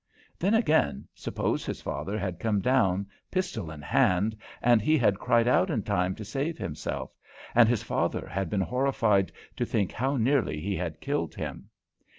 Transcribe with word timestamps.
Then, 0.39 0.55
again, 0.55 1.07
suppose 1.13 1.63
his 1.63 1.79
father 1.83 2.17
had 2.17 2.39
come 2.39 2.59
down, 2.59 3.05
pistol 3.29 3.69
in 3.69 3.83
hand, 3.83 4.35
and 4.59 4.81
he 4.81 4.97
had 4.97 5.19
cried 5.19 5.47
out 5.47 5.69
in 5.69 5.83
time 5.83 6.15
to 6.15 6.25
save 6.25 6.57
himself, 6.57 7.11
and 7.53 7.69
his 7.69 7.83
father 7.83 8.25
had 8.25 8.49
been 8.49 8.61
horrified 8.61 9.31
to 9.57 9.63
think 9.63 9.91
how 9.91 10.17
nearly 10.17 10.59
he 10.59 10.75
had 10.75 11.01
killed 11.01 11.35
him? 11.35 11.69